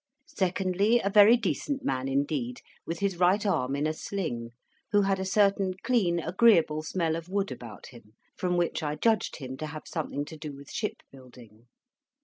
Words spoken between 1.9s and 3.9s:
indeed, with his right arm in